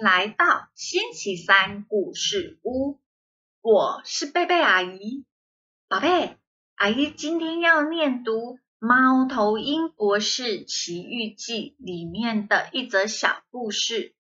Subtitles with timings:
[0.00, 2.98] 来到星期三故事屋，
[3.60, 5.24] 我是贝贝阿姨。
[5.88, 6.36] 宝贝，
[6.76, 14.14] 阿姨今天要念读《猫头鹰博士奇遇记》里面的一则小故事。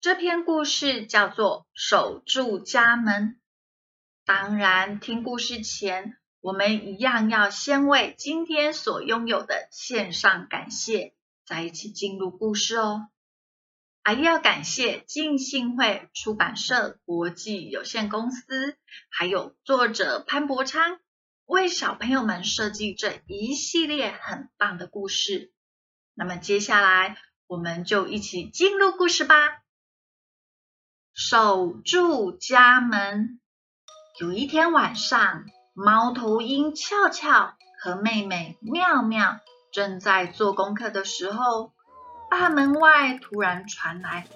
[0.00, 3.30] 这篇故事叫做《守住家门》。
[4.24, 11.12] 当然，听故事前，我们一样要先为今天所拥有的献上感谢，
[11.44, 13.08] 再一起进入故事哦。
[14.04, 18.76] 阿姨要感谢金信会出版社国际有限公司，
[19.08, 20.98] 还有作者潘伯昌
[21.46, 25.54] 为小朋友们设计这一系列很棒的故事。
[26.12, 29.62] 那么接下来我们就一起进入故事吧。
[31.14, 33.40] 守住家门。
[34.20, 39.40] 有一天晚上，猫头鹰俏俏和妹妹妙妙
[39.72, 41.73] 正在做功课的时候。
[42.36, 44.26] 大门外突然传来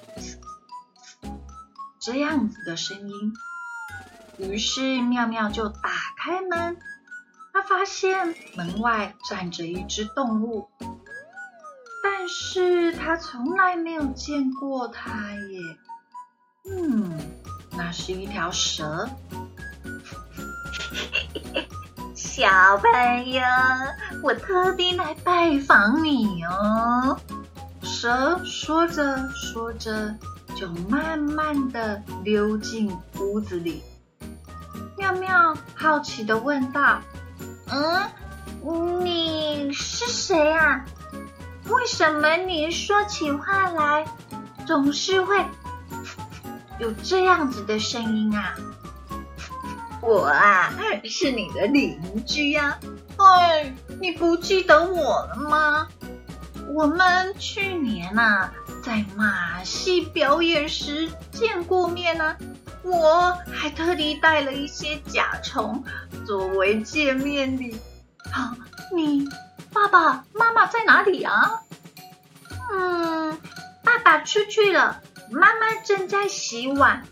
[1.98, 3.34] 这样子的声音，
[4.38, 6.76] 于是妙妙就打开门，
[7.52, 10.70] 她发现门外站着一只动物，
[12.04, 15.60] 但是她从来没有见过它耶。
[16.70, 17.19] 嗯，
[17.72, 19.08] 那是一条蛇。
[22.14, 23.42] 小朋友，
[24.22, 27.19] 我特地来拜访你哦。
[28.00, 30.14] 蛇说着说着，
[30.54, 33.82] 就慢慢的溜进屋子里。
[34.96, 37.00] 妙妙好奇的问道
[37.66, 40.84] ：“嗯，你是谁啊？
[41.66, 44.06] 为什么你说起话来
[44.64, 45.44] 总是会
[46.78, 48.54] 有这样子的声音啊
[50.03, 50.72] ？”“我啊，
[51.03, 52.78] 是你的邻居呀。
[53.19, 55.88] ”“哎，你不记得我了吗？”
[56.78, 58.50] 我们去年呐，
[58.84, 62.37] 在马戏表演时见过面呢。
[62.84, 65.83] 我还特地带了一些甲虫
[66.25, 67.81] 作为见面礼。
[68.31, 68.55] 好，
[68.94, 69.28] 你
[69.72, 71.62] 爸爸妈妈在哪里啊？
[72.71, 73.37] 嗯，
[73.83, 75.03] 爸爸出去了，
[75.33, 77.03] 妈妈正在洗碗。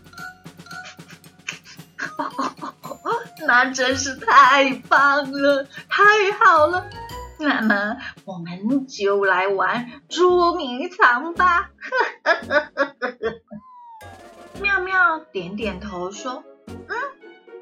[3.45, 6.85] 那真是太棒了，太好了。
[7.39, 11.69] 那么我们就来玩捉迷藏吧！
[14.61, 16.87] 妙妙点点头说：“嗯，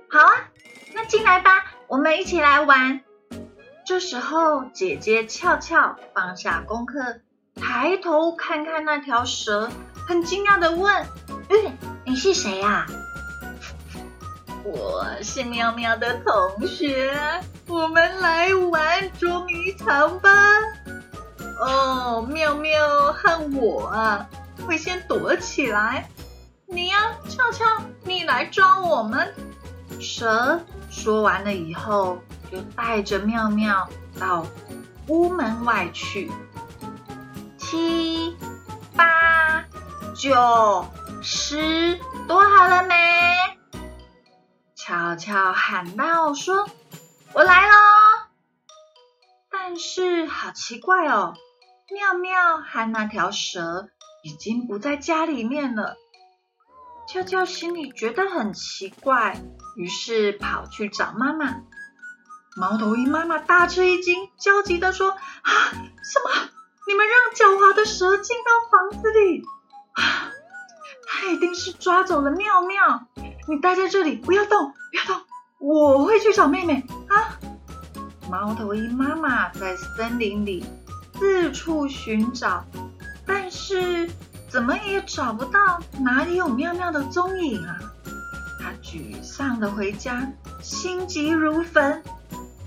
[0.09, 0.49] 好啊，
[0.93, 3.01] 那进来吧，我们一起来玩。”
[3.85, 7.19] 这时候，姐姐俏俏放下功课，
[7.55, 9.69] 抬头看看那条蛇，
[10.07, 11.05] 很惊讶的问
[11.49, 12.85] ：“嗯，你是谁呀？”
[14.65, 17.15] 我是妙妙的同学，
[17.67, 20.31] 我们来玩捉迷藏吧。
[21.59, 22.73] 哦，妙妙
[23.13, 24.25] 和我，
[24.65, 26.09] 会先躲起来。
[26.65, 27.63] 你呀，俏俏，
[28.03, 29.31] 你来抓我们。
[29.99, 30.59] 蛇
[30.89, 32.17] 说完了以后，
[32.51, 33.87] 就带着妙妙
[34.19, 34.47] 到
[35.07, 36.31] 屋门外去。
[37.59, 38.35] 七、
[38.95, 39.63] 八、
[40.15, 40.83] 九、
[41.21, 42.95] 十，躲好了没？
[44.87, 46.69] 悄悄喊道：“说，
[47.33, 47.73] 我来喽！”
[49.49, 51.33] 但是好奇怪哦，
[51.91, 53.89] 妙妙和那条蛇
[54.23, 55.95] 已经不在家里面了。
[57.09, 59.41] 悄悄心里觉得很奇怪，
[59.75, 61.63] 于是跑去找妈妈。
[62.55, 65.09] 猫头鹰妈妈大吃一惊，焦急的说
[65.41, 66.49] ：“啊，什么？
[66.85, 69.43] 你们让狡猾的蛇进到房子里？
[69.93, 70.29] 啊，
[71.07, 73.07] 它一定是抓走了妙妙。”
[73.47, 75.21] 你待在这里，不要动，不要动，
[75.59, 77.37] 我会去找妹妹啊！
[78.29, 80.65] 猫头鹰妈妈在森林里
[81.13, 82.65] 四处寻找，
[83.25, 84.09] 但是
[84.49, 87.77] 怎么也找不到哪里有妙妙的踪影啊！
[88.59, 90.27] 它沮丧的回家，
[90.61, 92.01] 心急如焚。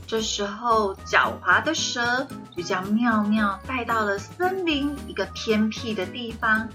[0.07, 2.27] 这时候，狡猾的蛇
[2.57, 6.69] 就将妙妙带到了森林一个偏僻的地方。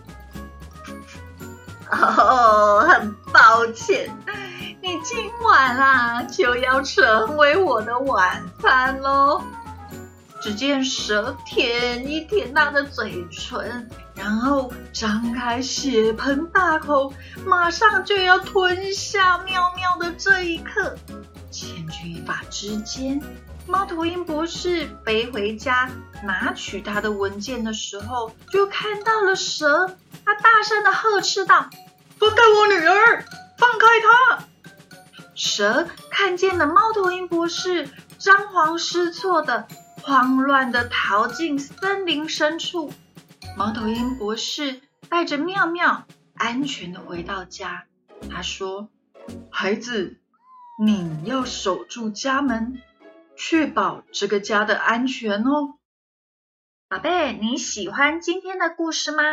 [2.01, 4.09] 哦，很抱歉，
[4.81, 9.41] 你今晚啊就要成为我的晚餐喽。
[10.41, 17.13] 只见蛇舔一舔他的嘴唇，然后张开血盆大口，
[17.45, 20.97] 马上就要吞下妙妙的这一刻，
[21.49, 23.21] 千钧一发之间，
[23.67, 25.89] 猫头鹰博士飞回家
[26.25, 31.69] 拿取他的文件的时候，就看到了蛇，他大声的呵斥道。
[32.19, 33.25] 放开我女儿！
[33.57, 34.45] 放开她！
[35.35, 39.67] 蛇看见了猫头鹰博士，张皇失措的、
[40.01, 42.93] 慌乱的逃进森林深处。
[43.57, 44.79] 猫头鹰博士
[45.09, 46.05] 带着妙妙
[46.35, 47.85] 安全的回到家。
[48.31, 48.89] 他说
[49.51, 50.17] ：“孩子，
[50.79, 52.81] 你要守住家门，
[53.35, 55.75] 确保这个家的安全哦。”
[56.87, 59.23] 宝贝，你喜欢今天的故事吗？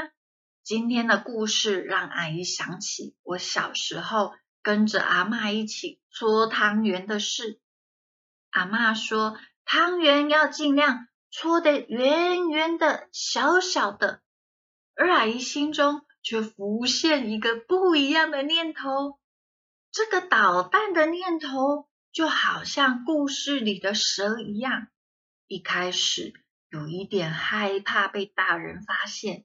[0.70, 4.32] 今天的故事让阿姨想起我小时候
[4.62, 7.58] 跟着阿妈一起搓汤圆的事。
[8.50, 14.22] 阿妈说，汤圆要尽量搓得圆圆的、小小的，
[14.94, 19.18] 而阿姨心中却浮现一个不一样的念头。
[19.90, 24.86] 这个捣蛋的念头就好像故事里的蛇一样，
[25.48, 26.32] 一开始
[26.68, 29.44] 有一点害怕被大人发现，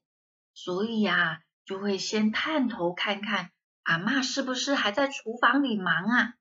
[0.55, 3.51] 所以呀，就会先探头看看
[3.83, 6.33] 阿妈是不是还在厨房里忙啊。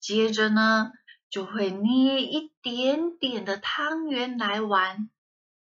[0.00, 0.90] 接着呢。
[1.32, 5.08] 就会捏一点点的汤圆来玩，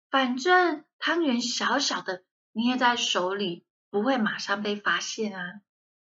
[0.09, 5.61] 反正汤圆小小的，捏在手里不会马上被发现啊。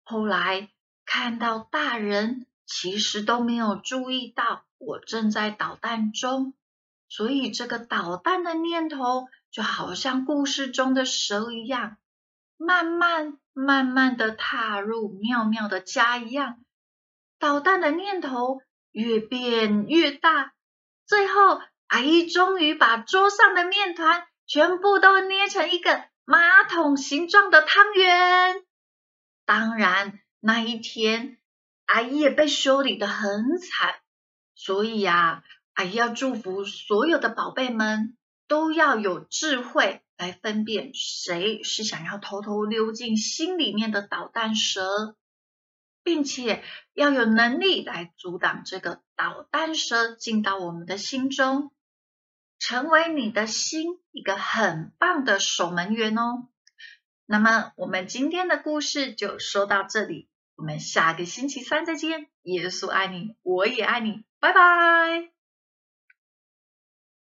[0.01, 0.69] 后来
[1.05, 6.53] 看到大人其实都没有注意到我正在捣蛋中，
[7.09, 11.97] 所以这个捣蛋的念头就好像故事中的蛇一样，
[12.57, 16.59] 慢慢慢慢的踏入妙妙的家一样，
[17.39, 18.61] 捣蛋的念头。
[18.91, 20.53] 越变越大，
[21.05, 28.63] 最后阿姨终于把桌上的面团全部都捏成一个马桶形状的汤圆。
[29.45, 31.37] 当然，那一天
[31.85, 33.93] 阿姨也被修理的很惨，
[34.55, 35.43] 所以啊，
[35.75, 38.17] 阿姨要祝福所有的宝贝们
[38.49, 45.15] 都要有智慧来分辨谁是想要偷偷溜进心里面的捣蛋蛇。
[46.01, 46.63] 并且
[46.93, 51.71] 要有能力来阻挡这个捣蛋蛇进到我们的心中，
[52.57, 56.47] 成为你的心一个很棒的守门员哦。
[57.25, 62.27] 那么我们今天的故事就说到这里，我们下个星期三再见。
[62.41, 65.38] 耶稣爱你，我也爱你，拜拜。